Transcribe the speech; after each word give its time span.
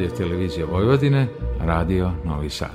Radio 0.00 0.16
Televizija 0.16 0.66
Vojvodine, 0.66 1.26
Radio 1.58 2.12
Novi 2.24 2.50
Sad. 2.50 2.70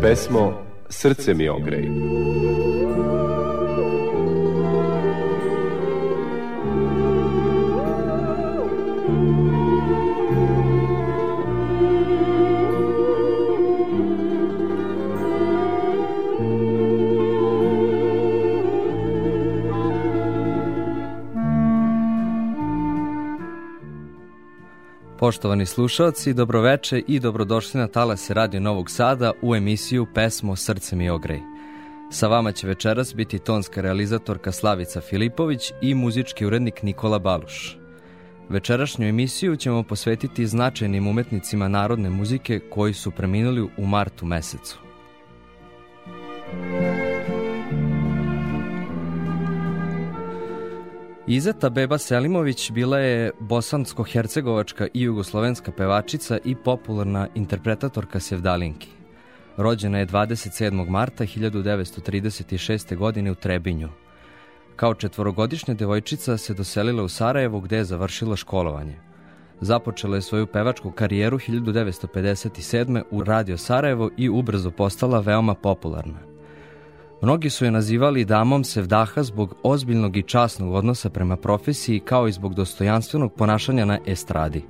Pesmo 0.00 0.62
Srce 0.88 1.34
mi 1.34 1.48
ogrej. 1.48 1.90
Poštovani 25.26 25.66
slušalci, 25.66 26.34
dobroveče 26.34 27.02
i 27.08 27.20
dobrodošli 27.20 27.80
na 27.80 27.88
talase 27.88 28.34
Radio 28.34 28.60
Novog 28.60 28.90
Sada 28.90 29.32
u 29.42 29.54
emisiju 29.54 30.06
Pesmo 30.14 30.56
Srce 30.56 30.96
mi 30.96 31.10
ogrej. 31.10 31.40
Sa 32.10 32.28
vama 32.28 32.52
će 32.52 32.66
večeras 32.66 33.14
biti 33.14 33.38
tonska 33.38 33.80
realizatorka 33.80 34.52
Slavica 34.52 35.00
Filipović 35.00 35.72
i 35.82 35.94
muzički 35.94 36.46
urednik 36.46 36.82
Nikola 36.82 37.18
Baluš. 37.18 37.78
Večerašnju 38.48 39.08
emisiju 39.08 39.56
ćemo 39.56 39.82
posvetiti 39.82 40.46
značajnim 40.46 41.06
umetnicima 41.06 41.68
narodne 41.68 42.10
muzike 42.10 42.60
koji 42.70 42.94
su 42.94 43.10
preminuli 43.10 43.68
u 43.76 43.86
martu 43.86 44.26
mesecu. 44.26 44.85
Izeta 51.36 51.70
Beba 51.70 51.98
Selimović 51.98 52.70
bila 52.70 52.98
je 52.98 53.32
bosansko-hercegovačka 53.40 54.86
i 54.94 55.02
jugoslovenska 55.02 55.72
pevačica 55.72 56.38
i 56.44 56.54
popularna 56.54 57.28
interpretatorka 57.34 58.20
sevdalinki. 58.20 58.88
Rođena 59.56 59.98
je 59.98 60.06
27. 60.06 60.88
marta 60.88 61.24
1936. 61.24 62.96
godine 62.96 63.30
u 63.30 63.34
Trebinju. 63.34 63.88
Kao 64.76 64.94
četvorogodišnja 64.94 65.74
devojčica 65.74 66.36
se 66.36 66.54
doselila 66.54 67.02
u 67.02 67.08
Sarajevo 67.08 67.60
gde 67.60 67.76
je 67.76 67.84
završila 67.84 68.36
školovanje. 68.36 68.96
Započela 69.60 70.16
je 70.16 70.22
svoju 70.22 70.46
pevačku 70.46 70.90
karijeru 70.90 71.38
1957. 71.38 73.02
u 73.10 73.24
Radio 73.24 73.58
Sarajevo 73.58 74.10
i 74.16 74.28
ubrzo 74.28 74.70
postala 74.70 75.20
veoma 75.20 75.54
popularna. 75.54 76.35
Mnogi 77.22 77.50
su 77.50 77.64
je 77.64 77.70
nazivali 77.70 78.24
damom 78.24 78.64
Sevdaha 78.64 79.22
zbog 79.22 79.54
ozbiljnog 79.62 80.16
i 80.16 80.22
časnog 80.22 80.74
odnosa 80.74 81.10
prema 81.10 81.36
profesiji 81.36 82.00
kao 82.00 82.28
i 82.28 82.32
zbog 82.32 82.54
dostojanstvenog 82.54 83.32
ponašanja 83.32 83.84
na 83.84 83.98
estradi. 84.06 84.64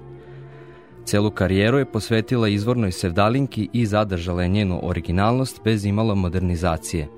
Celu 1.04 1.30
karijeru 1.30 1.78
je 1.78 1.92
posvetila 1.92 2.48
izvornoj 2.48 2.92
Sevdalinki 2.92 3.68
i 3.72 3.86
zadržala 3.86 4.42
je 4.42 4.48
njenu 4.48 4.80
originalnost 4.82 5.60
bez 5.64 5.84
imala 5.84 6.14
modernizacije. 6.14 7.08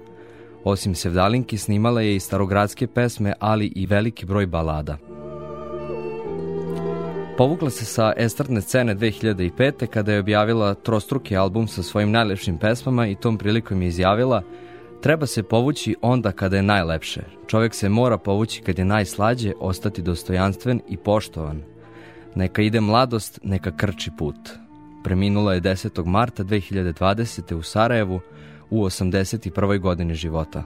Osim 0.65 0.95
Sevdalinki 0.95 1.59
snimala 1.59 2.01
je 2.01 2.17
i 2.17 2.21
starogradske 2.21 2.87
pesme, 2.87 3.35
ali 3.41 3.73
i 3.77 3.87
veliki 3.87 4.27
broj 4.27 4.47
balada. 4.47 4.97
Povukla 7.37 7.71
se 7.71 7.85
sa 7.85 8.13
estradne 8.17 8.61
scene 8.61 8.95
2005. 8.95 9.87
kada 9.87 10.13
je 10.13 10.21
objavila 10.21 10.75
trostruki 10.75 11.37
album 11.37 11.69
sa 11.69 11.83
svojim 11.83 12.11
najlepšim 12.11 12.59
pesmama 12.59 13.07
i 13.07 13.15
tom 13.15 13.39
prilikom 13.39 13.83
je 13.83 13.89
izjavila– 13.89 14.43
Treba 15.01 15.27
se 15.27 15.43
povući 15.43 15.97
onda 16.03 16.33
kada 16.33 16.57
je 16.57 16.63
najlepše. 16.63 17.21
Čovjek 17.47 17.75
se 17.75 17.89
mora 17.89 18.19
povući 18.19 18.63
kad 18.63 18.79
je 18.79 18.85
najslađe, 18.85 19.53
ostati 19.61 20.03
dostojanstven 20.03 20.81
i 20.89 20.97
poštovan. 20.97 21.63
Neka 22.35 22.63
ide 22.63 22.81
mladost, 22.81 23.41
neka 23.43 23.77
krči 23.77 24.11
put. 24.19 24.37
Preminula 25.05 25.55
je 25.55 25.61
10. 25.61 26.07
marta 26.07 26.45
2020. 26.45 27.55
u 27.55 27.63
Sarajevu 27.63 28.21
u 28.71 28.85
81. 28.85 29.81
godini 29.81 30.15
života. 30.15 30.63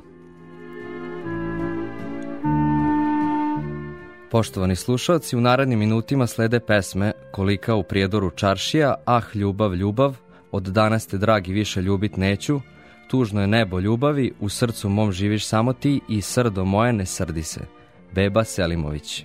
Poštovani 4.30 4.76
slušalci, 4.76 5.36
u 5.36 5.40
narednim 5.40 5.78
minutima 5.78 6.26
slede 6.26 6.60
pesme 6.60 7.12
Kolika 7.32 7.74
u 7.74 7.82
prijedoru 7.82 8.30
čaršija, 8.30 8.94
Ah 9.06 9.22
ljubav, 9.34 9.74
ljubav, 9.74 10.16
Od 10.50 10.62
danas 10.62 11.06
te 11.06 11.18
dragi 11.18 11.52
više 11.52 11.82
ljubit 11.82 12.16
neću, 12.16 12.60
tužno 13.12 13.40
je 13.40 13.46
nebo 13.46 13.80
ljubavi, 13.80 14.32
u 14.40 14.48
srcu 14.48 14.88
mom 14.88 15.12
živiš 15.12 15.46
samo 15.46 15.72
ti 15.72 16.00
i 16.08 16.22
srdo 16.22 16.64
moje 16.64 16.92
ne 16.92 17.06
srdi 17.06 17.42
se. 17.42 17.60
Beba 18.14 18.44
Selimović. 18.44 19.24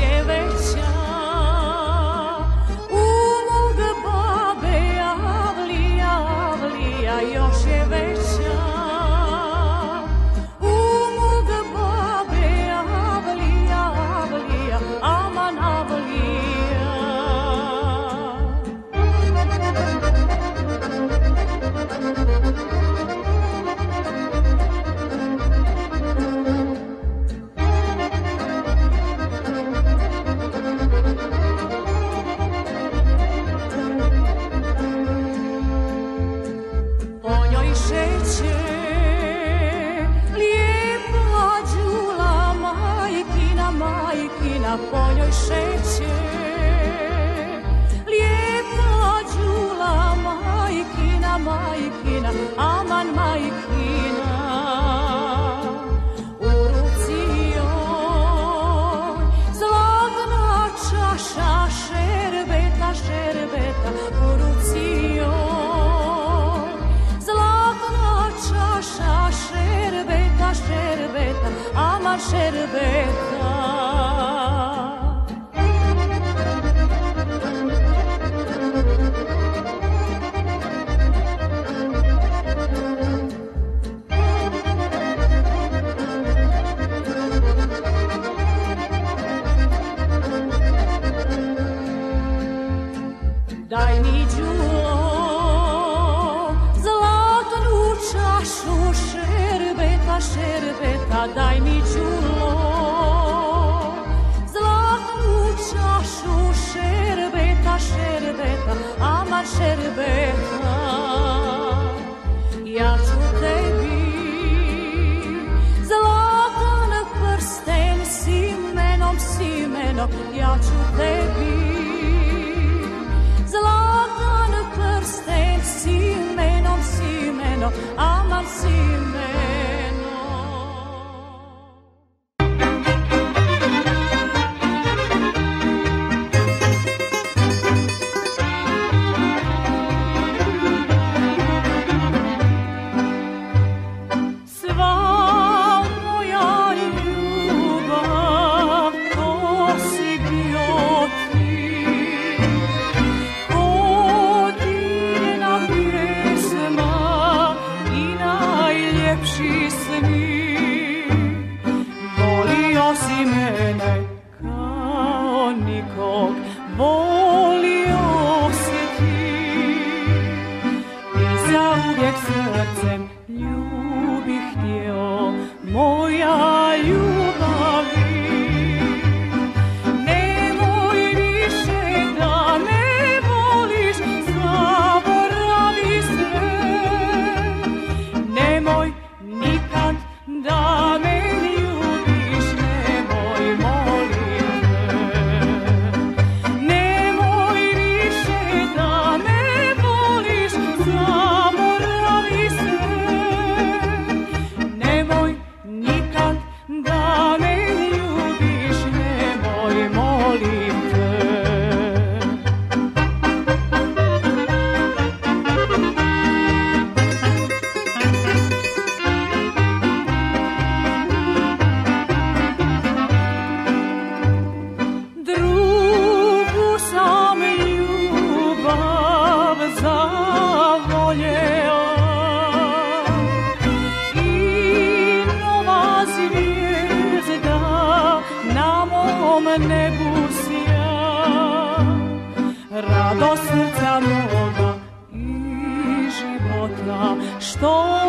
ramona 243.94 244.74
i 245.14 246.10
života. 246.18 247.16
Što 247.40 248.07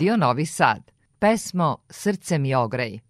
Radio 0.00 0.16
Novi 0.16 0.46
Sad. 0.46 0.82
Pesmo 1.18 1.82
Srce 1.86 2.38
mi 2.38 2.54
ogrej. 2.54 3.09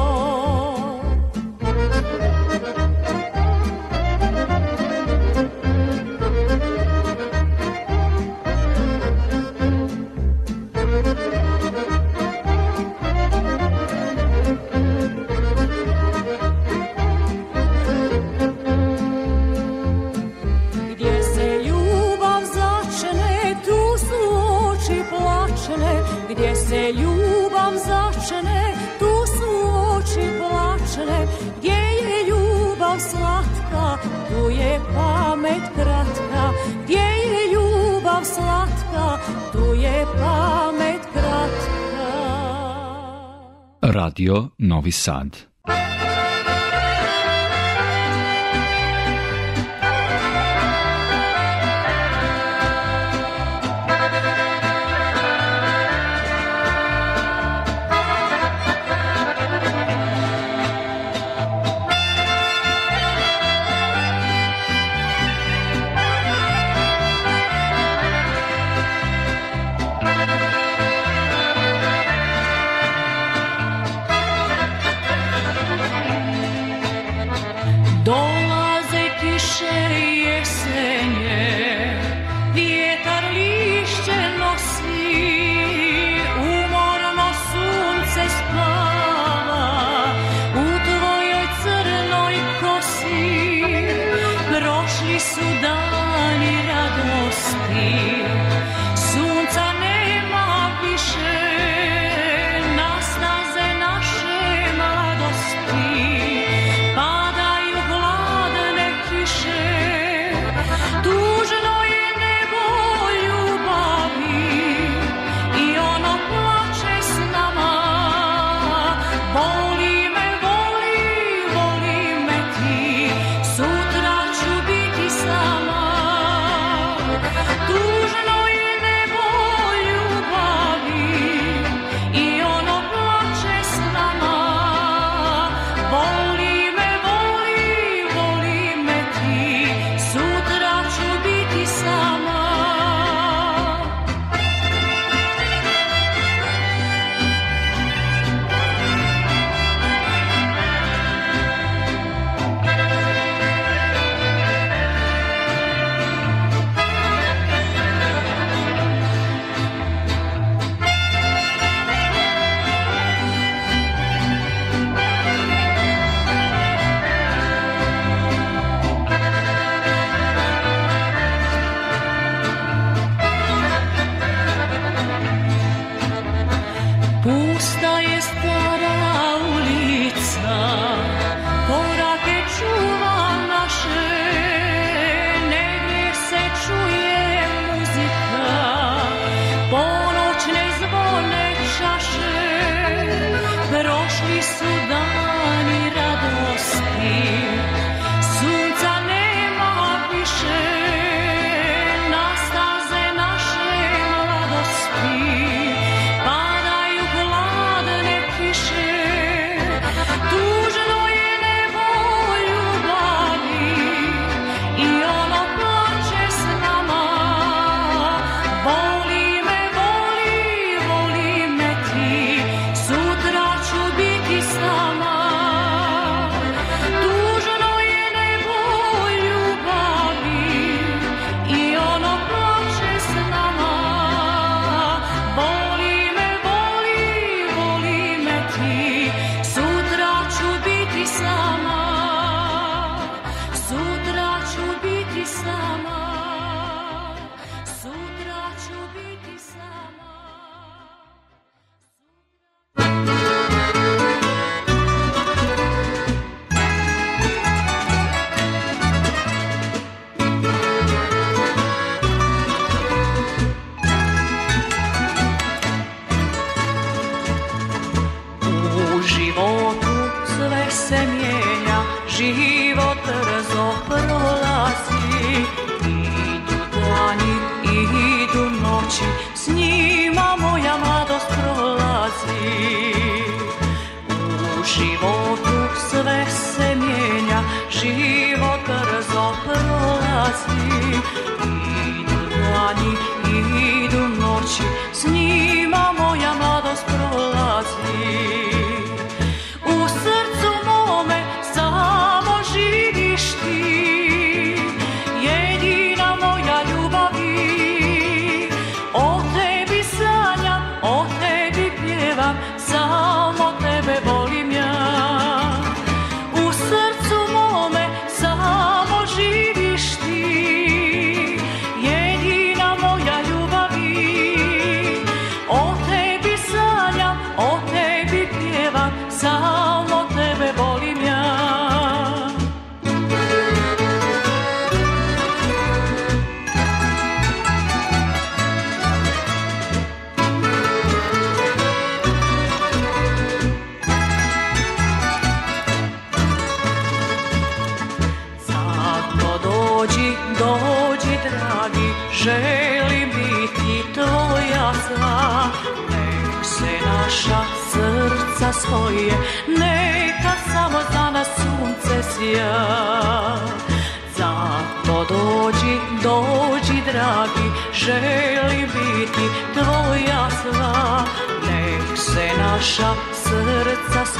Radio 44.21 44.53
Novi 44.57 44.91
Sad. 44.91 45.50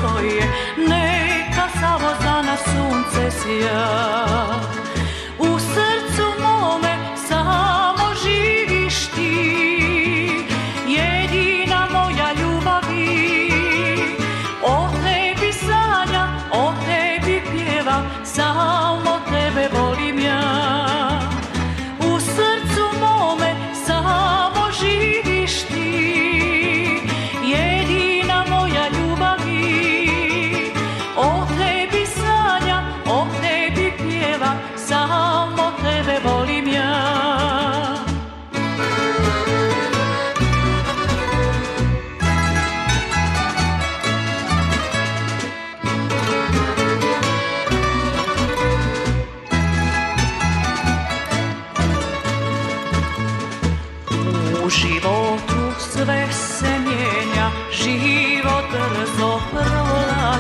postoje, 0.02 0.42
neka 0.78 1.70
samo 1.80 2.10
za 2.24 2.42
nas 2.42 2.60
sunce 2.64 3.32
sja. 3.32 4.41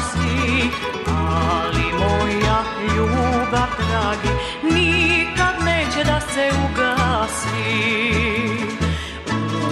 spasi 0.01 0.69
Ali 1.07 1.85
moja 1.99 2.63
ljubav, 2.95 3.69
dragi 3.77 4.29
Nikad 4.63 5.55
neće 5.65 6.03
da 6.03 6.21
se 6.21 6.51
ugasi. 6.65 7.71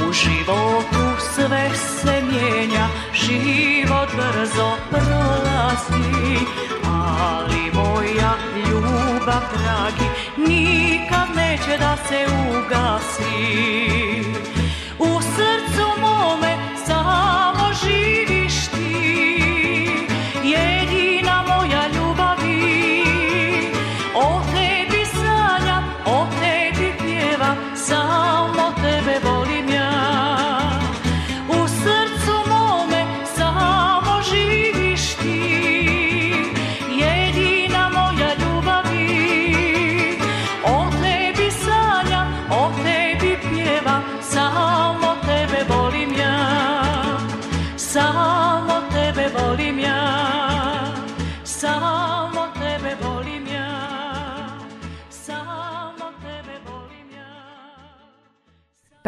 U 0.07 0.13
životu 0.13 1.23
sve 1.35 1.69
se 1.75 2.21
mijenja 2.31 2.87
Život 3.13 4.09
brzo 4.15 4.71
prolazi 4.89 6.45
Ali 6.85 7.71
moja 7.73 8.33
ljubav, 8.55 9.41
dragi 9.53 10.09
Nikad 10.37 11.27
neće 11.35 11.77
da 11.79 11.97
se 12.07 12.25
ugasi. 12.49 13.19
U 14.99 15.21
srcu 15.21 16.01
mome 16.01 16.57
sad 16.85 17.48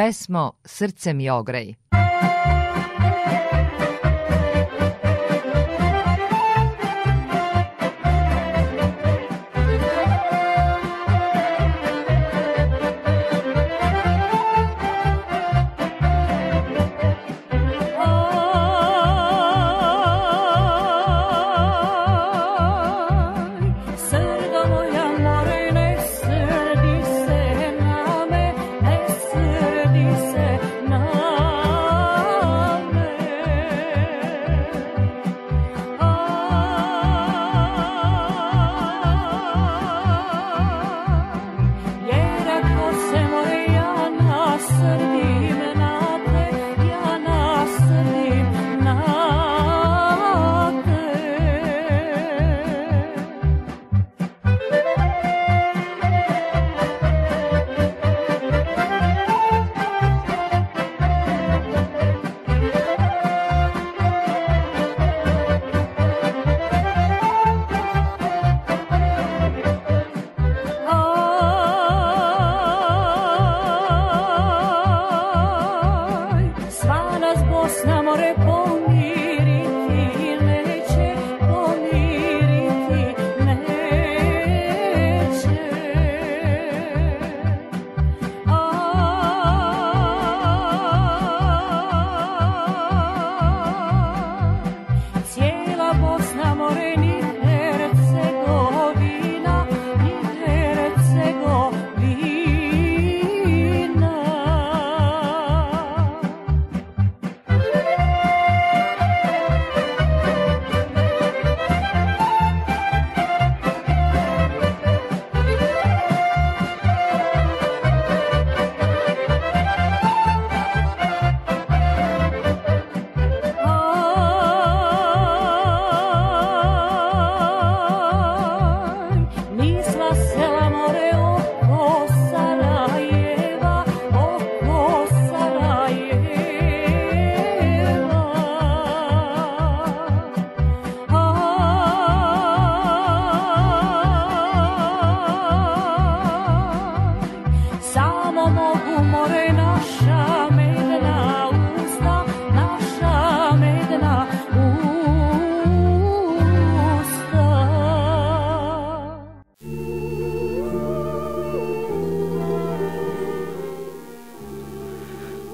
pesmo 0.02 0.54
Srce 0.66 1.14
mi 1.14 1.30
ogrej. 1.30 1.76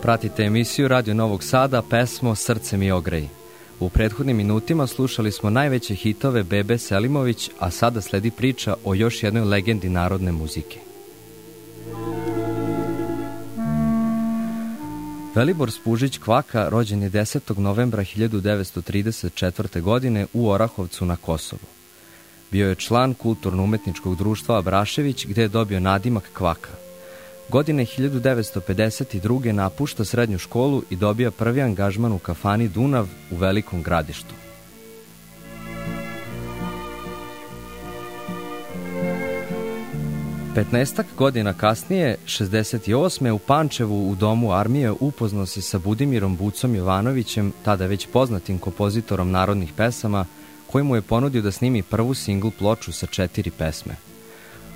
Pratite 0.08 0.44
emisiju 0.44 0.88
Radio 0.88 1.14
Novog 1.14 1.44
Sada, 1.44 1.82
pesmo 1.82 2.36
Srce 2.36 2.78
mi 2.78 2.92
ogrej. 2.92 3.28
U 3.80 3.90
prethodnim 3.90 4.38
minutima 4.38 4.88
slušali 4.88 5.32
smo 5.32 5.50
najveće 5.50 5.96
hitove 5.96 6.44
Bebe 6.44 6.78
Selimović, 6.78 7.50
a 7.60 7.72
sada 7.72 8.02
sledi 8.02 8.32
priča 8.32 8.76
o 8.84 8.96
još 8.96 9.24
jednoj 9.24 9.44
legendi 9.44 9.90
narodne 9.90 10.32
muzike. 10.32 10.80
Velibor 15.36 15.72
Spužić 15.72 16.18
Kvaka 16.18 16.70
rođen 16.70 17.04
je 17.04 17.12
10. 17.12 17.58
novembra 17.58 18.04
1934. 18.04 19.82
godine 19.82 20.26
u 20.34 20.50
Orahovcu 20.50 21.06
na 21.06 21.16
Kosovu. 21.16 21.68
Bio 22.52 22.70
je 22.70 22.76
član 22.76 23.14
kulturno-umetničkog 23.14 24.16
društva 24.16 24.58
Abrašević 24.58 25.26
gde 25.26 25.42
je 25.42 25.48
dobio 25.48 25.80
nadimak 25.80 26.30
Kvaka. 26.34 26.87
Godine 27.50 27.86
1952. 27.86 29.52
napušta 29.52 30.06
srednju 30.06 30.38
školu 30.38 30.84
i 30.90 30.96
dobija 30.96 31.32
prvi 31.32 31.62
angažman 31.62 32.12
u 32.12 32.20
kafani 32.20 32.68
Dunav 32.68 33.08
u 33.32 33.36
Velikom 33.36 33.84
gradištu. 33.84 34.34
Petnestak 40.56 41.06
godina 41.18 41.54
kasnije, 41.54 42.18
68. 42.26 43.32
u 43.32 43.40
Pančevu 43.40 44.12
u 44.12 44.16
domu 44.16 44.52
armije 44.52 44.92
upoznao 44.92 45.46
se 45.46 45.62
sa 45.62 45.80
Budimirom 45.80 46.38
Bucom 46.38 46.76
Jovanovićem, 46.76 47.54
tada 47.64 47.86
već 47.86 48.08
poznatim 48.14 48.60
kompozitorom 48.60 49.32
narodnih 49.32 49.74
pesama, 49.78 50.26
koji 50.72 50.84
mu 50.84 50.96
je 50.96 51.02
ponudio 51.02 51.42
da 51.42 51.52
snimi 51.52 51.84
prvu 51.84 52.14
singl 52.14 52.50
ploču 52.60 52.92
sa 52.92 53.06
četiri 53.06 53.52
pesme. 53.52 53.96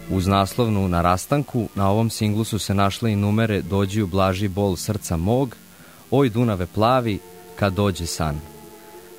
Uz 0.09 0.27
naslovnu 0.27 0.87
Na 0.87 1.01
rastanku, 1.01 1.67
na 1.75 1.89
ovom 1.89 2.09
singlu 2.09 2.43
su 2.43 2.59
se 2.59 2.73
našle 2.73 3.13
i 3.13 3.15
numere 3.15 3.61
Dođi 3.61 4.01
u 4.01 4.07
blaži 4.07 4.47
bol 4.47 4.75
srca 4.75 5.17
mog, 5.17 5.55
Oj 6.11 6.29
Dunave 6.29 6.65
plavi, 6.65 7.19
Kad 7.55 7.73
dođe 7.73 8.05
san. 8.05 8.39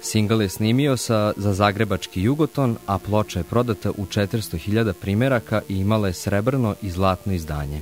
Singal 0.03 0.43
je 0.43 0.49
snimio 0.49 0.97
sa, 0.97 1.33
za 1.37 1.53
zagrebački 1.55 2.23
Jugoton, 2.23 2.77
a 2.87 2.99
ploča 2.99 3.39
je 3.39 3.45
prodata 3.45 3.91
u 3.91 4.07
400.000 4.07 4.93
primeraka 4.93 5.61
i 5.69 5.77
imala 5.77 6.09
je 6.09 6.15
srebrno 6.15 6.75
i 6.83 6.91
zlatno 6.91 7.33
izdanje. 7.33 7.81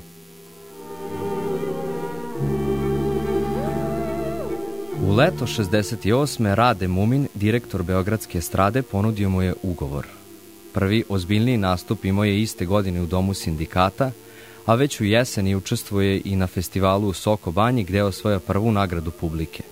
U 5.02 5.12
leto 5.12 5.46
68. 5.46 6.54
Rade 6.54 6.88
Mumin, 6.88 7.28
direktor 7.34 7.82
Beogradske 7.82 8.38
estrade, 8.38 8.82
ponudio 8.82 9.28
mu 9.28 9.42
je 9.42 9.54
ugovor. 9.62 10.19
Prvi 10.72 11.04
ozbiljniji 11.08 11.56
nastup 11.56 12.04
imao 12.04 12.24
je 12.24 12.42
iste 12.42 12.66
godine 12.66 13.02
u 13.02 13.06
domu 13.06 13.34
sindikata, 13.34 14.10
a 14.66 14.74
već 14.74 15.00
u 15.00 15.04
jeseni 15.04 15.54
učestvuje 15.54 16.22
i 16.24 16.36
na 16.36 16.46
festivalu 16.46 17.08
u 17.08 17.12
Soko 17.12 17.52
Banji 17.52 17.84
gde 17.84 17.98
je 17.98 18.04
osvoja 18.04 18.38
prvu 18.38 18.72
nagradu 18.72 19.10
publike. 19.10 19.62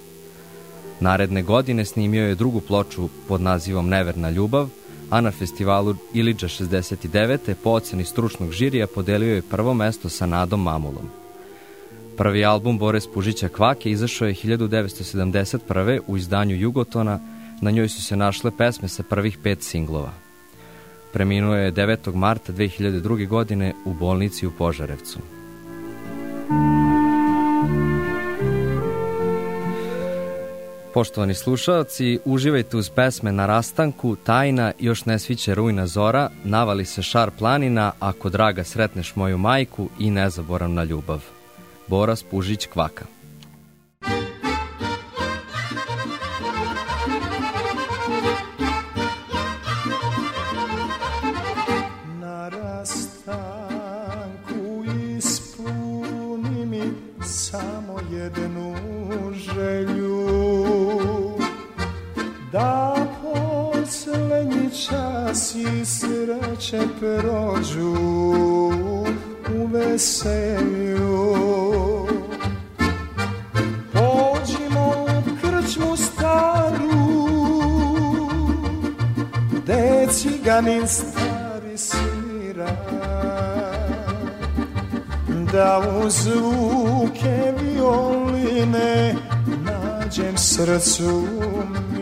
Naredne 1.00 1.42
godine 1.42 1.84
snimio 1.84 2.28
je 2.28 2.34
drugu 2.34 2.60
ploču 2.60 3.08
pod 3.28 3.40
nazivom 3.40 3.88
Neverna 3.88 4.30
ljubav, 4.30 4.68
a 5.10 5.20
na 5.20 5.30
festivalu 5.30 5.94
Iliđa 6.14 6.48
69. 6.48 7.54
po 7.62 7.70
oceni 7.70 8.04
stručnog 8.04 8.52
žirija 8.52 8.86
podelio 8.86 9.34
je 9.34 9.42
prvo 9.42 9.74
mesto 9.74 10.08
sa 10.08 10.26
Nadom 10.26 10.62
Mamulom. 10.62 11.10
Prvi 12.16 12.44
album 12.44 12.78
Bore 12.78 13.00
Spužića 13.00 13.48
Kvake 13.48 13.90
izašao 13.90 14.28
je 14.28 14.34
1971. 14.34 16.00
u 16.06 16.16
izdanju 16.16 16.56
Jugotona, 16.56 17.20
na 17.60 17.70
njoj 17.70 17.88
su 17.88 18.02
se 18.02 18.16
našle 18.16 18.50
pesme 18.58 18.88
sa 18.88 19.02
prvih 19.02 19.38
pet 19.42 19.62
singlova. 19.62 20.27
Preminuo 21.12 21.54
je 21.54 21.72
9. 21.72 22.14
marta 22.14 22.52
2002. 22.52 23.28
godine 23.28 23.74
u 23.84 23.94
bolnici 23.94 24.46
u 24.46 24.50
Požarevcu. 24.50 25.18
Poštovani 30.94 31.34
slušalci, 31.34 32.18
uživajte 32.24 32.76
uz 32.76 32.90
pesme 32.90 33.32
na 33.32 33.46
rastanku, 33.46 34.16
tajna, 34.16 34.72
još 34.78 35.04
ne 35.04 35.18
sviće 35.18 35.54
rujna 35.54 35.86
zora, 35.86 36.30
navali 36.44 36.84
se 36.84 37.02
šar 37.02 37.30
planina, 37.38 37.92
ako 38.00 38.28
draga 38.28 38.64
sretneš 38.64 39.16
moju 39.16 39.38
majku 39.38 39.88
i 39.98 40.10
nezaboravna 40.10 40.84
ljubav. 40.84 41.24
Bora 41.86 42.16
Spužić 42.16 42.66
Kvaka. 42.66 43.17
Nađem 90.68 91.97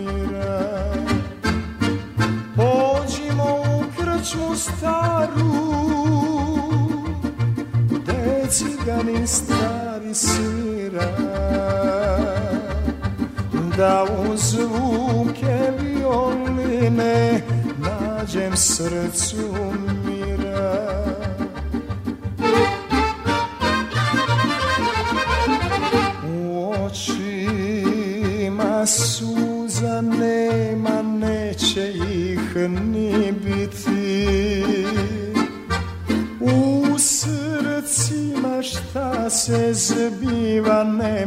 se 39.31 39.75
zbiva 39.75 40.85
ne 40.85 41.27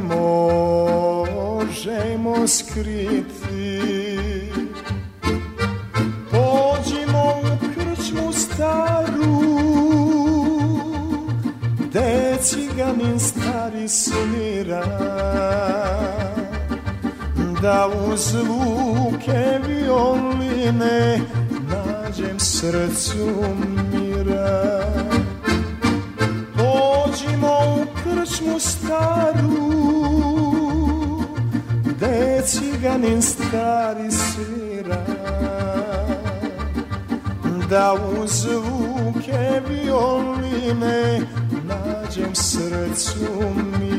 možemo 1.35 2.47
skriti. 2.47 3.81
Pođimo 6.31 7.33
u 7.43 7.57
krčmu 7.73 8.33
staru 8.33 9.39
Gde 11.79 12.37
ciganin 12.41 13.19
stari 13.19 13.87
svira 13.87 14.85
Da 17.61 17.87
u 17.87 18.17
zvuke 18.17 19.59
violine 19.67 21.19
nađem 21.69 22.39
srcu 22.39 23.27
mira 23.91 24.78
staru 28.59 29.69
Gde 31.83 32.41
ciganin 32.45 33.21
stari 33.21 34.11
svira 34.11 35.05
Da 37.69 37.93
u 37.93 38.27
zvuke 38.27 39.61
violine 39.69 41.21
nađem 41.63 42.35
srcu 42.35 43.53
mira 43.79 43.98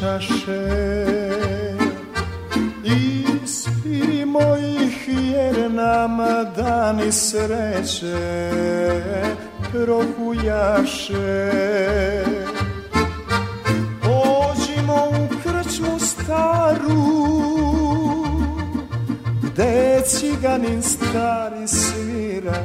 čaše. 0.00 1.04
Ispimo 3.44 4.56
ih 4.56 5.08
jer 5.08 5.70
nam 5.70 6.18
dani 6.56 7.12
sreće 7.12 8.50
prohujaše. 9.72 11.50
Pođimo 14.02 14.94
u 14.94 15.28
krčmu 15.42 15.98
staru 15.98 17.28
ciganin 20.08 20.82
stari 20.82 21.68
svira 21.68 22.62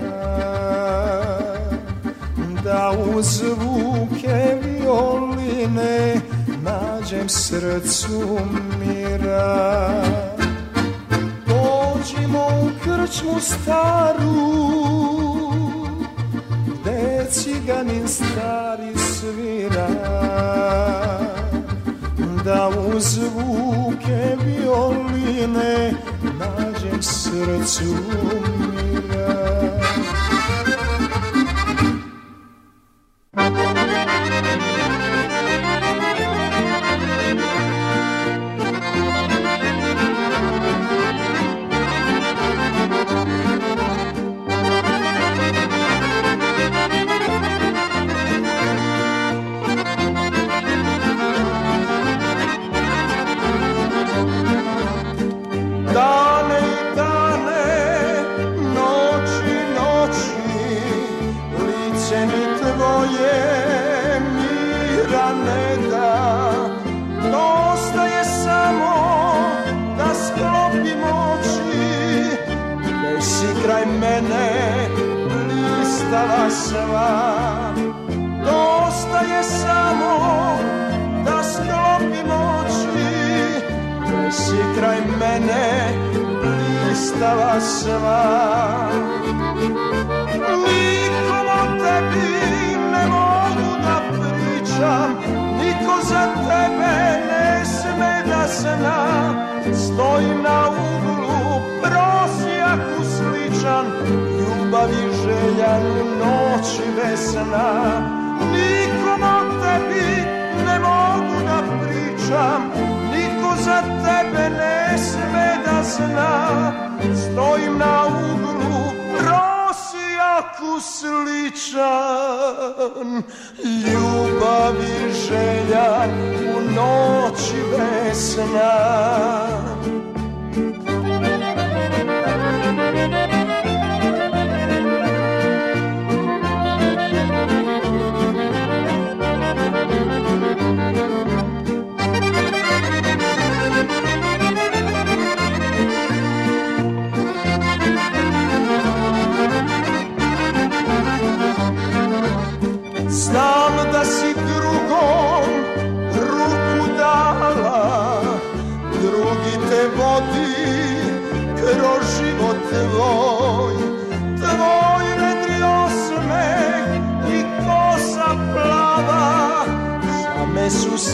Da 2.63 2.91
uz 3.15 3.25
zvuke 3.25 4.57
violine 4.63 6.21
nađem 7.13 7.29
srcu 7.29 8.39
mira. 8.79 10.03
Dođimo 11.47 12.47
u 12.63 12.69
krčmu 12.83 13.39
staru 13.39 14.63
Gde 16.67 17.25
ciganin 17.31 18.07
stari 18.07 18.97
svira. 18.97 19.87
Da 22.45 22.69
uz 22.69 23.03
zvuke 23.03 24.37
violine 24.45 25.93
nađem 26.39 27.01
srcu 27.01 27.83
mira 27.83 28.72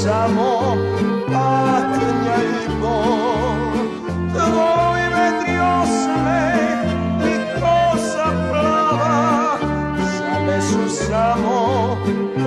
samo 0.03 0.77
patnja 1.27 2.37
i 2.43 2.79
bol. 2.81 3.59
Tvoj 4.33 5.01
vedri 5.15 5.55
osmeh 5.59 6.87
i 7.31 7.35
kosa 7.59 8.27
plava 8.49 9.57
Za 10.17 10.39
me 10.45 10.61
su 10.61 10.95
samo 11.05 11.97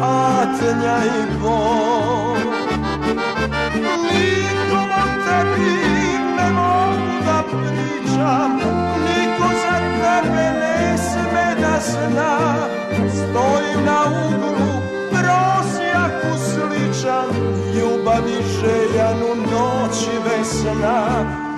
patnja 0.00 0.96
i 1.04 1.38
bol. 1.42 2.36
Nikom 4.04 4.90
o 5.02 5.04
tebi 5.24 5.74
ne 6.36 6.50
mogu 6.50 7.12
da 7.26 7.42
pričam. 7.50 8.56
Niko 9.04 9.48
za 9.62 9.76
tebe 10.00 10.46
ne 10.60 10.98
sme 10.98 11.46
da 11.60 11.80
zna. 11.80 12.34
Stojim 13.12 13.84
na 13.84 14.00
uglu, 14.04 14.51
Ljubavi 18.22 18.42
željan 18.60 19.22
u 19.22 19.34
noći 19.36 20.10
bez 20.24 20.48
sna 20.60 21.00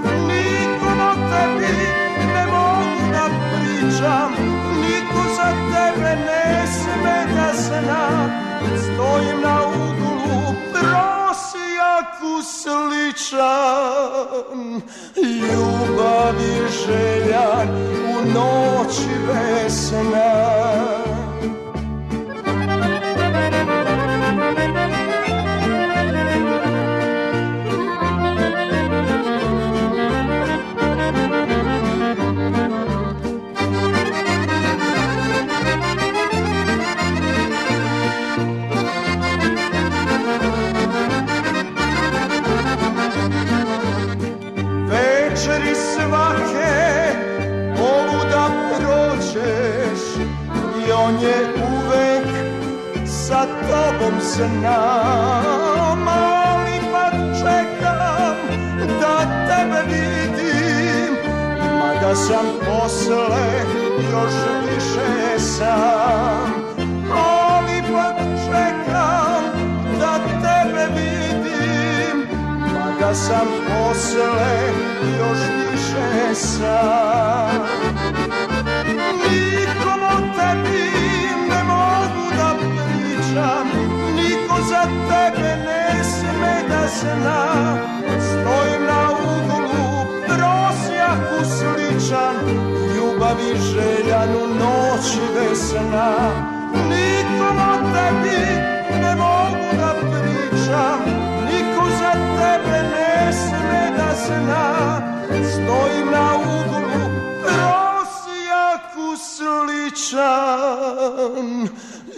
Nikom 0.05 1.00
o 1.00 1.14
tebi 1.14 1.72
ne 2.35 2.44
mogu 2.46 3.12
da 3.12 3.24
pričam 3.50 4.33
Niko 4.81 5.22
za 5.37 5.50
tebe 5.72 6.12
ne 6.16 6.66
sme 6.66 7.27
da 7.35 7.48
zna. 7.55 8.07
Stojim 8.77 9.38
na 9.42 9.57
uglu, 9.66 10.55
prosjaku 10.72 12.33
sličan 12.61 13.83
Ljubavi 15.16 16.55
željan 16.87 17.68
u 18.05 18.16
noći 18.35 19.12
bez 19.27 19.74
znam 54.35 56.09
ali 56.09 56.79
pa 56.92 57.11
čekam 57.38 58.37
da 59.01 59.18
tebe 59.49 59.83
vidim. 59.88 61.14
Mada 61.79 62.14
sam 62.14 62.47
posle 62.66 63.27
još 64.12 64.35
više 64.66 65.38
sam. 65.38 66.53
Ali 67.11 67.83
pa 67.92 68.14
čekam 68.47 69.44
da 70.01 70.18
tebe 70.42 70.87
vidim. 70.94 72.29
Mada 72.75 73.14
sam 73.14 73.47
posle 73.66 74.73
još 75.18 75.38
više 75.70 76.35
sam. 76.35 77.66
Nikom 79.31 80.03
o 80.03 80.37
tebi 80.37 81.04
tebe 85.09 85.51
ne 85.67 86.05
sme 86.05 86.55
da 86.69 86.83
zna. 86.99 87.43
Stojim 88.29 88.83
na 88.87 89.03
uglu, 89.11 90.07
prosjaku 90.27 91.38
sličan 91.57 92.64
željanu 93.75 94.43
noć 94.61 95.07
bez 95.35 95.59
sna 95.69 96.11
Nikom 96.88 97.59
o 97.59 97.75
tebi 97.93 98.43
ne 99.03 99.12
mogu 99.17 99.69
da 99.79 99.90
pričam 100.01 101.01
Niko 101.45 101.85
za 101.99 102.12
tebe 102.12 102.79
ne 102.83 103.33
sme 103.33 103.83
da 103.97 104.11
zna. 104.27 104.67
Stojim 105.29 106.09
na 106.12 106.29
uglu 106.35 107.05
prosjaku 107.43 109.09
sličan 109.35 110.67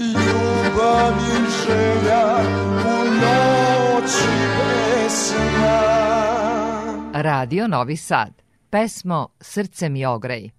Ljubav 0.00 1.12
i 1.18 1.50
želja 1.66 2.36
u 2.84 3.04
noći 3.04 4.28
bez 4.58 5.12
sna 5.12 5.96
Radio 7.12 7.68
Novi 7.68 7.96
Sad. 7.96 8.42
Pesmo 8.70 9.28
Srce 9.40 9.88
mi 9.88 10.06
ogrej. 10.06 10.50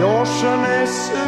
Još 0.00 0.42
ne 0.42 0.86
sviće 0.86 1.27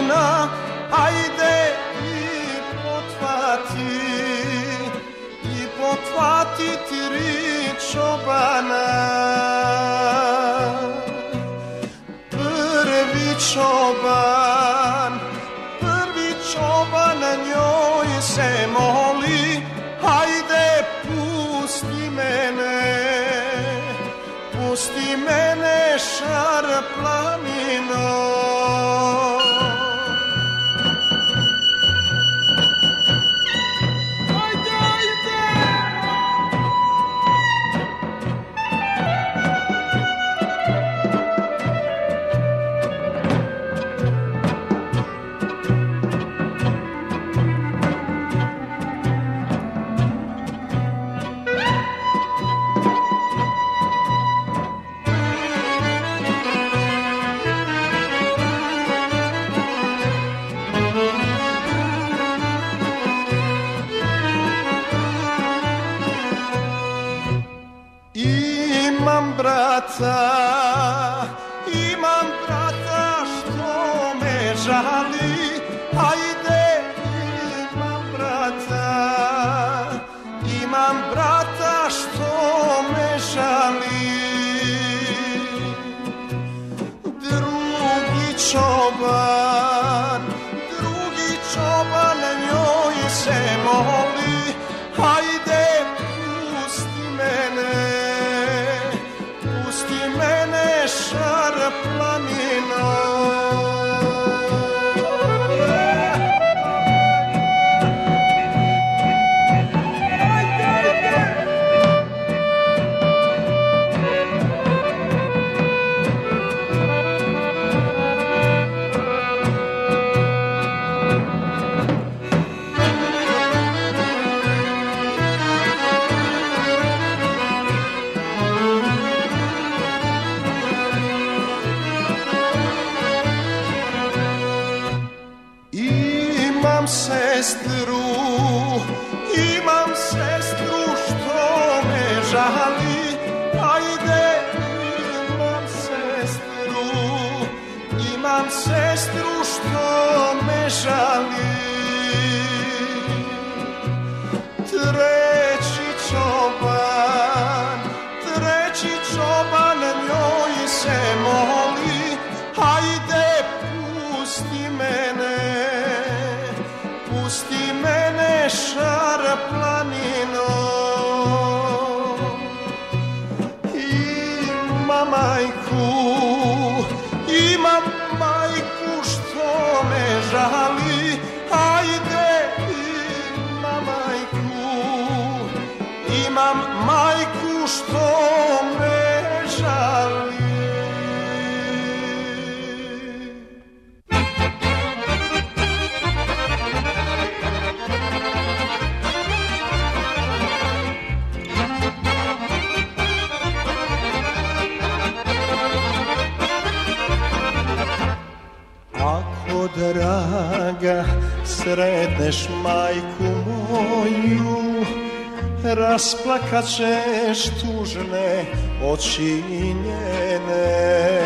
Ćeš 216.51 217.43
tužne 217.61 218.45
oči 218.91 219.43
njene 219.85 221.21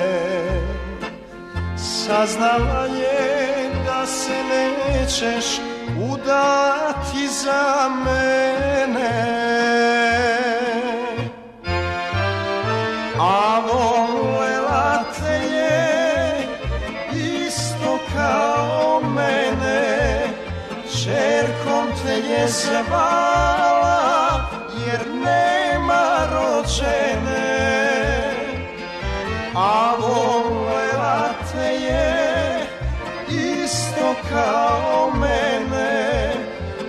Saznala 1.78 2.86
je 2.86 3.70
da 3.86 4.06
se 4.06 4.44
nećeš 4.44 5.46
udati 6.12 7.28
za 7.44 7.90
mene. 8.06 9.12
A 13.20 13.60
volela 13.60 15.04
te 15.20 15.56
je 15.56 16.48
isto 17.46 18.00
kao 18.16 19.02
mene. 19.16 20.22
Čerkom 21.04 21.88
te 22.04 22.14
je 22.14 22.48
zvala 22.48 23.65
A 29.58 29.96
volela 30.00 31.34
te 31.52 31.68
je 31.88 32.68
isto 33.64 34.16
kao 34.30 35.12
mene. 35.16 36.34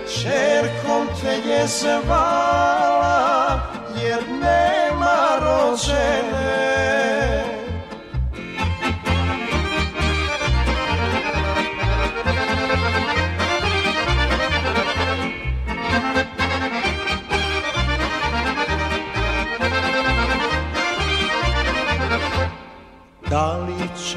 Čerkom 0.07 1.07
te 1.21 1.49
je 1.49 1.67
zvala 1.67 3.59
jer 4.03 4.23
nema 4.29 5.17
rođene 5.39 6.76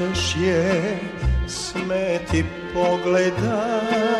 li 0.05 0.15
ćeš 0.15 0.35
je 0.41 0.99
smeti 1.47 2.45
pogledati. 2.73 4.11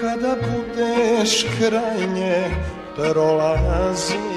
Kada 0.00 0.34
budeš 0.34 1.46
kraj 1.58 2.06
nje 2.14 2.50
prolazila 2.96 4.28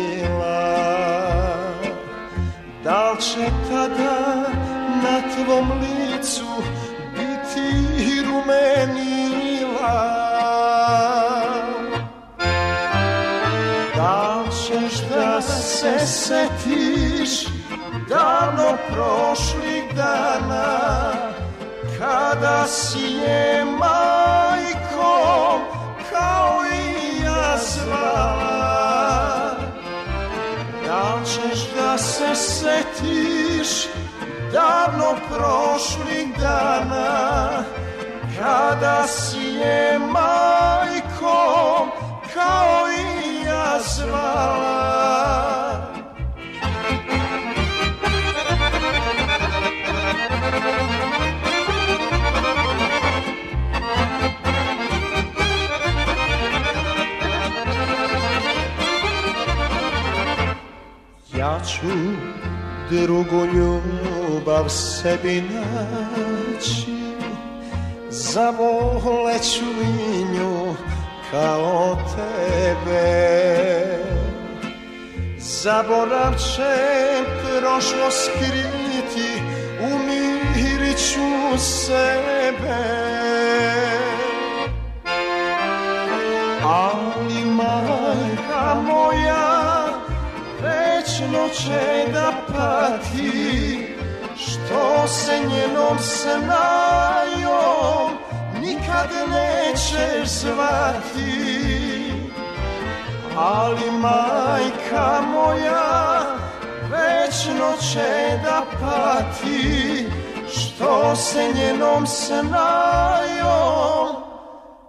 Da 2.84 3.12
li 3.12 3.22
će 3.22 3.46
tada 3.70 4.50
na 5.04 5.22
tvom 5.36 5.72
licu 5.72 6.46
biti 7.14 7.68
rumenila? 8.26 10.02
Da 13.96 14.42
li 14.42 14.52
ćeš 14.52 14.94
da 15.10 15.42
se 15.42 16.00
setiš 16.08 16.81
davno 18.12 18.78
prošlih 18.92 19.84
dana 19.96 21.12
kada 22.00 22.68
si 22.68 23.00
je 23.00 23.66
majkom 23.66 25.62
kao 26.12 26.62
i 26.74 27.24
ja 27.24 27.58
zvala 27.58 29.56
da 30.86 31.16
li 31.16 31.26
ćeš 31.26 31.60
da 31.76 31.98
se 31.98 32.36
setiš 32.36 33.88
davno 34.54 35.16
prošlih 35.30 36.40
dana 36.40 37.64
kada 38.40 39.08
si 39.08 39.40
je 39.40 40.00
majkom 40.00 41.90
kao 42.34 42.88
i 42.90 43.46
ja 43.46 43.80
zvala 43.96 44.51
ću 61.82 62.18
drugu 62.90 63.46
ljubav 63.46 64.70
sebi 64.70 65.42
naći. 65.42 66.92
Zavoleću 68.10 69.66
i 69.84 70.24
nju 70.24 70.76
kao 71.32 71.98
tebe. 72.16 73.42
Zaborav 75.38 76.34
će 76.38 76.76
prošlo 77.42 78.12
skriti 78.12 79.42
Umirit 79.94 80.98
ću 80.98 81.58
sebe 81.58 83.31
večno 91.42 91.50
će 91.50 92.12
da 92.14 92.32
pati 92.48 93.88
Što 94.38 95.08
se 95.08 95.40
njenom 95.40 96.00
snajom 96.00 96.52
nikad 98.62 99.10
nećeš 99.30 100.30
zvati. 100.30 102.12
Ali 103.38 103.92
majka 103.92 105.22
moja 105.22 106.22
večno 106.92 107.74
će 107.92 108.40
da 108.44 108.66
pati 108.82 110.06
Što 110.50 111.16
se 111.16 111.54
njenom 111.56 112.08
snajom 112.08 113.52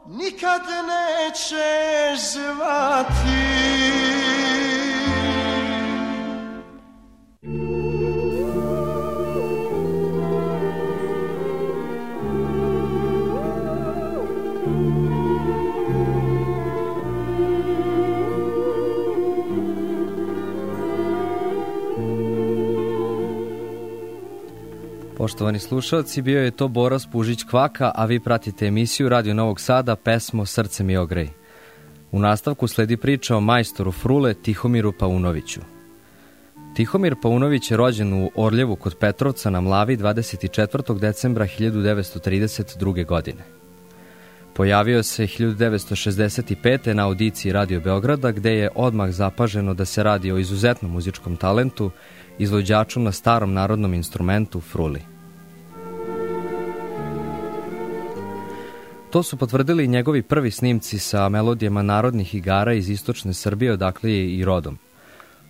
nikad 0.07 0.63
nećeš 0.63 2.33
zvati 2.33 3.83
Poštovani 25.23 25.59
slušalci, 25.59 26.23
bio 26.23 26.43
je 26.43 26.51
to 26.51 26.69
Boras 26.69 27.07
Pužić 27.07 27.45
Kvaka, 27.45 27.93
a 27.95 28.05
vi 28.05 28.21
pratite 28.21 28.67
emisiju 28.67 29.09
Radio 29.09 29.35
Novog 29.35 29.61
Sada, 29.61 29.97
pesmo 29.97 30.47
Srce 30.47 30.85
mi 30.85 30.97
ogrej. 30.97 31.29
U 32.13 32.19
nastavku 32.19 32.69
sledi 32.69 32.97
priča 32.97 33.37
o 33.37 33.41
majstoru 33.41 33.93
Frule 33.93 34.35
Tihomiru 34.35 34.93
Paunoviću. 34.99 35.61
Tihomir 36.75 37.15
Paunović 37.23 37.71
je 37.71 37.77
rođen 37.77 38.13
u 38.13 38.31
Orljevu 38.37 38.77
kod 38.77 38.97
Petrovca 38.99 39.51
na 39.51 39.61
Mlavi 39.61 39.97
24. 39.97 40.99
decembra 40.99 41.47
1932. 41.47 43.07
godine. 43.07 43.43
Pojavio 44.55 45.03
se 45.03 45.23
1965. 45.23 46.93
na 46.93 47.07
audiciji 47.07 47.53
Radio 47.53 47.81
Beograda, 47.81 48.31
gde 48.31 48.53
je 48.53 48.71
odmah 48.75 49.11
zapaženo 49.11 49.75
da 49.75 49.85
se 49.85 50.03
radi 50.03 50.33
o 50.33 50.39
izuzetnom 50.39 50.93
muzičkom 50.93 51.37
talentu, 51.37 51.91
izvođaču 52.39 53.01
na 53.01 53.13
starom 53.13 53.53
narodnom 53.53 53.95
instrumentu 53.95 54.61
fruli. 54.61 55.12
To 59.13 59.23
su 59.23 59.37
potvrdili 59.37 59.89
njegovi 59.89 60.23
prvi 60.23 60.51
snimci 60.51 60.99
sa 60.99 61.29
melodijama 61.29 61.83
narodnih 61.83 62.35
igara 62.35 62.73
iz 62.73 62.91
istočne 62.91 63.35
Srbije, 63.35 63.73
odakle 63.73 64.13
je 64.13 64.37
i 64.37 64.45
rodom. 64.45 64.79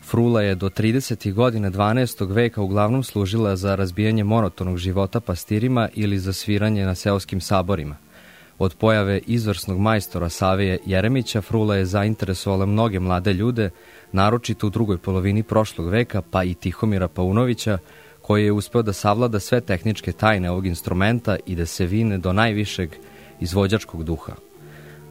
Frula 0.05 0.43
je 0.43 0.55
do 0.55 0.69
30. 0.69 1.33
godina 1.33 1.71
12. 1.71 2.33
veka 2.33 2.63
uglavnom 2.63 3.03
služila 3.03 3.57
za 3.57 3.75
razbijanje 3.75 4.25
monotonog 4.25 4.79
života 4.79 5.21
pastirima 5.21 5.89
ili 5.95 6.19
za 6.19 6.33
sviranje 6.33 6.87
na 6.87 6.95
seoskim 6.95 7.41
saborima. 7.41 7.97
Od 8.59 8.75
pojave 8.75 9.21
izvrsnog 9.27 9.79
majstora 9.79 10.29
Savije 10.29 10.79
Jeremića, 10.87 11.41
Frula 11.41 11.77
je 11.77 11.87
zainteresovala 11.87 12.67
mnoge 12.67 13.01
mlade 13.01 13.33
ljude, 13.33 13.71
naročito 14.13 14.67
u 14.67 14.71
drugoj 14.71 14.99
polovini 14.99 15.43
prošlog 15.43 15.89
veka, 15.89 16.23
pa 16.31 16.45
i 16.45 16.55
Tihomira 16.55 17.09
Paunovića, 17.09 17.79
koji 18.23 18.45
je 18.45 18.53
uspeo 18.53 18.83
da 18.83 18.93
savlada 18.93 19.41
sve 19.41 19.61
tehničke 19.61 20.13
tajne 20.13 20.51
ovog 20.51 20.67
instrumenta 20.67 21.37
i 21.47 21.55
da 21.55 21.67
se 21.67 21.87
vine 21.87 22.19
do 22.19 22.33
najvišeg 22.33 22.91
izvođačkog 23.43 24.05
duha. 24.05 24.33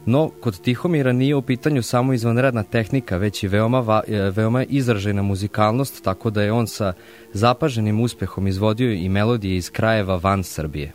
No, 0.06 0.30
kod 0.40 0.60
Tihomira 0.60 1.12
nije 1.12 1.34
u 1.34 1.42
pitanju 1.42 1.82
samo 1.82 2.12
izvanredna 2.12 2.62
tehnika, 2.62 3.16
već 3.16 3.42
i 3.42 3.48
veoma, 3.48 4.02
e, 4.08 4.30
veoma 4.30 4.64
izražena 4.64 5.22
muzikalnost, 5.22 6.04
tako 6.04 6.30
da 6.30 6.42
je 6.42 6.52
on 6.52 6.66
sa 6.66 6.92
zapaženim 7.32 8.00
uspehom 8.00 8.46
izvodio 8.46 8.92
i 8.92 9.08
melodije 9.08 9.56
iz 9.56 9.70
krajeva 9.70 10.16
van 10.16 10.42
Srbije. 10.44 10.92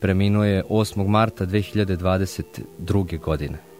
Preminuo 0.00 0.44
je 0.44 0.64
8. 0.64 1.08
marta 1.08 1.46
2022. 1.46 3.20
godine. 3.20 3.73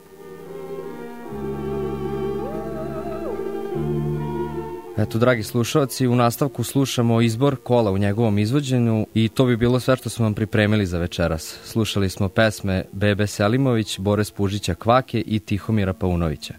Eto, 4.98 5.18
dragi 5.18 5.42
slušalci, 5.42 6.06
u 6.06 6.16
nastavku 6.16 6.64
slušamo 6.64 7.20
izbor 7.20 7.56
kola 7.56 7.90
u 7.90 7.98
njegovom 7.98 8.38
izvođenju 8.38 9.06
i 9.14 9.28
to 9.28 9.44
bi 9.44 9.56
bilo 9.56 9.80
sve 9.80 9.96
što 9.96 10.08
smo 10.10 10.24
vam 10.24 10.34
pripremili 10.34 10.86
za 10.86 10.98
večeras. 10.98 11.58
Slušali 11.64 12.10
smo 12.10 12.28
pesme 12.28 12.84
Bebe 12.92 13.26
Selimović, 13.26 13.98
Boris 13.98 14.30
Pužića 14.30 14.74
Kvake 14.74 15.22
i 15.26 15.38
Tihomira 15.38 15.92
Paunovića. 15.92 16.54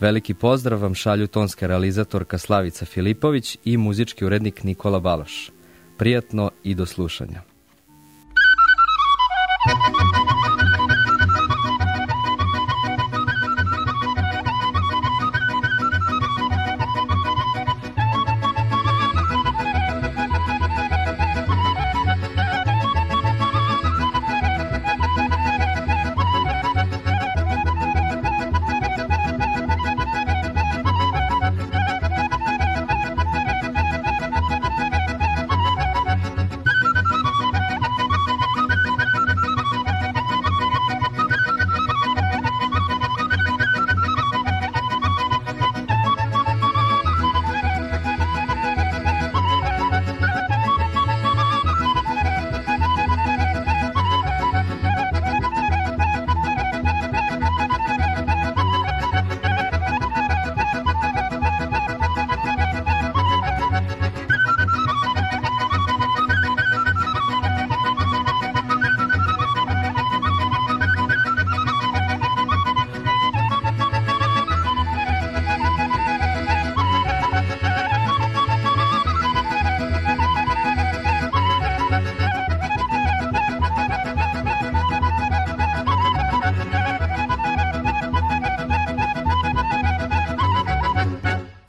Veliki 0.00 0.34
pozdrav 0.34 0.82
vam 0.82 0.94
šalju 0.94 1.26
tonska 1.26 1.66
realizatorka 1.66 2.38
Slavica 2.38 2.84
Filipović 2.84 3.58
i 3.64 3.76
muzički 3.76 4.24
urednik 4.24 4.64
Nikola 4.64 5.00
Baloš. 5.00 5.50
Prijatno 5.98 6.50
i 6.64 6.74
do 6.74 6.86
slušanja. 6.86 7.42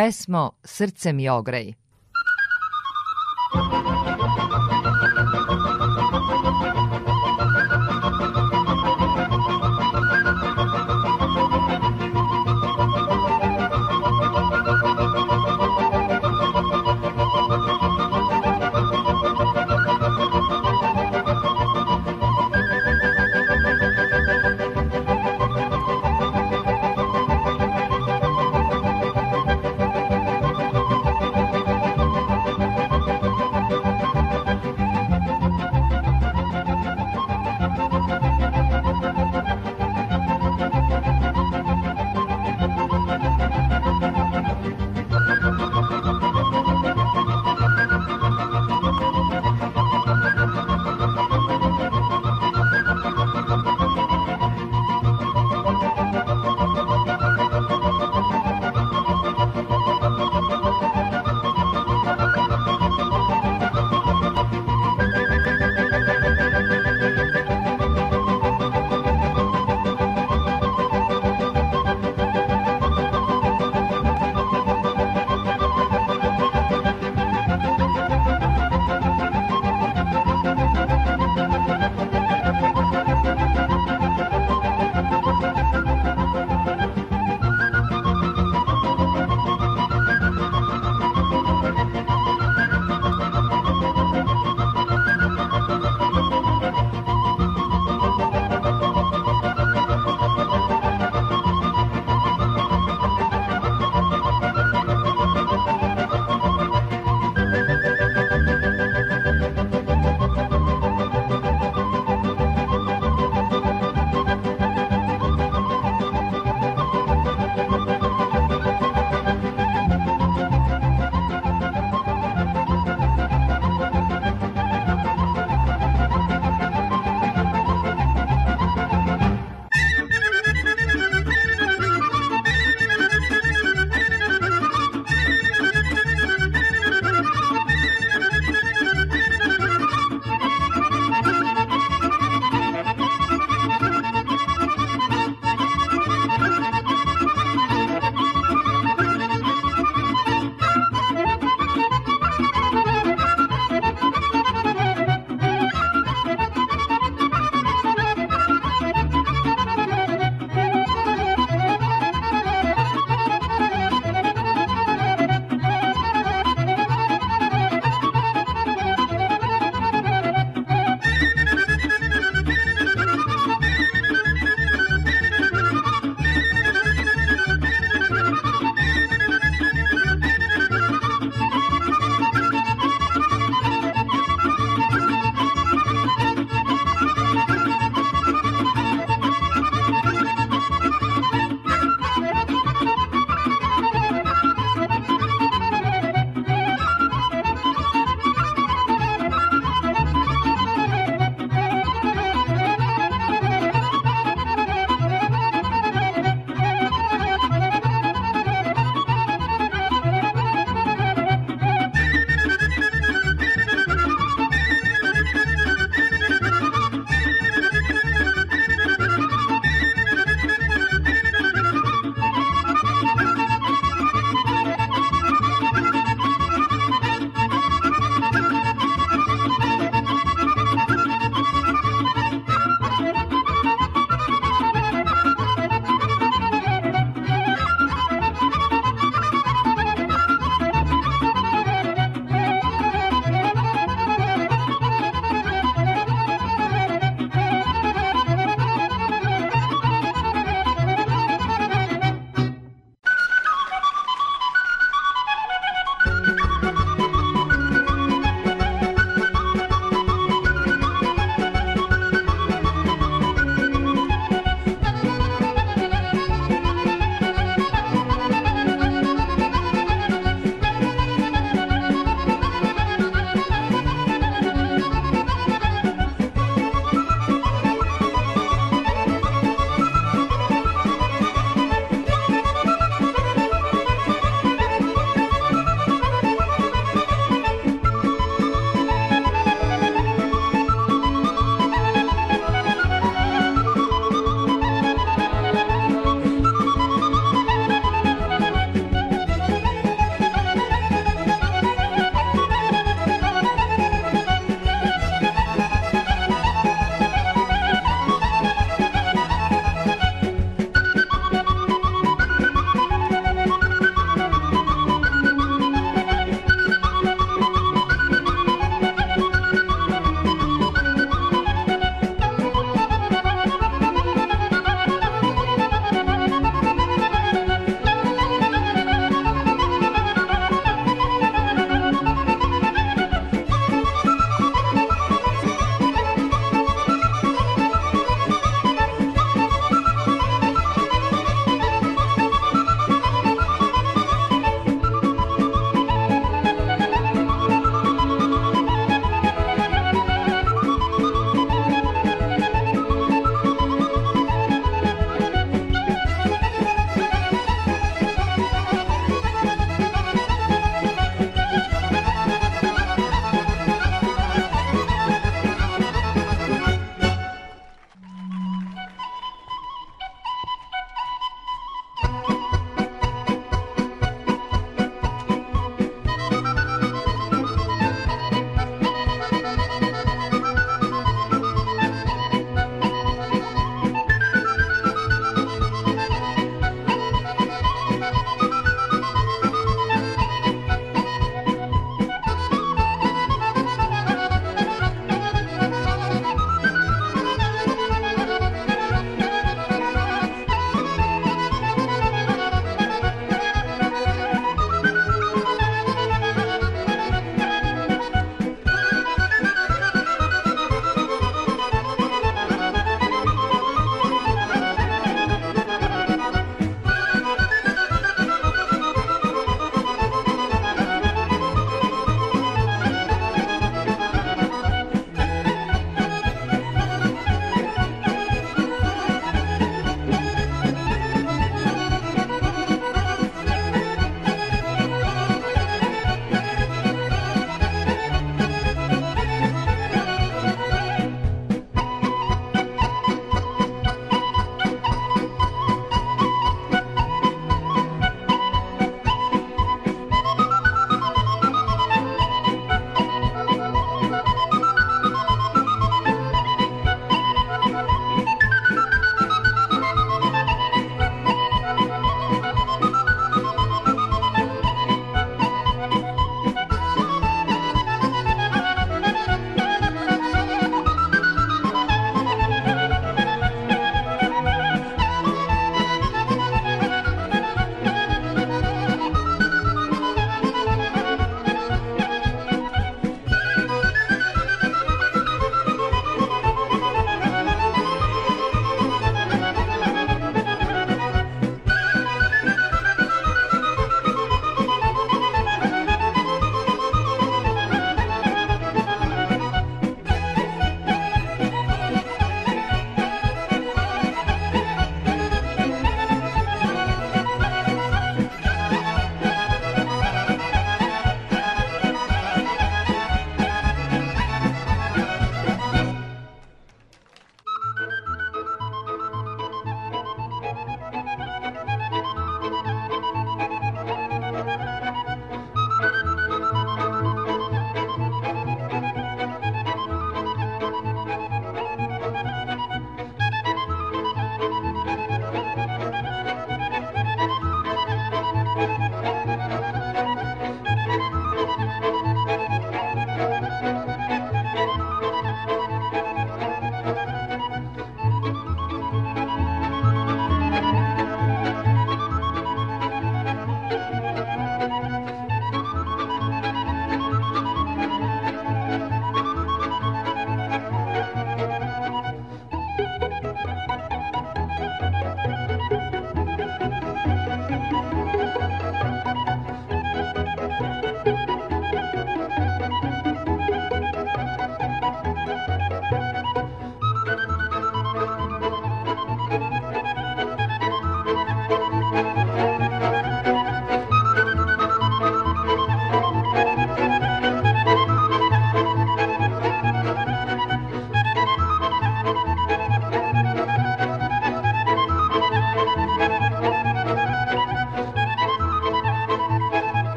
Pesmo 0.00 0.52
Srce 0.64 1.12
mi 1.12 1.28
ogrej. 1.28 1.79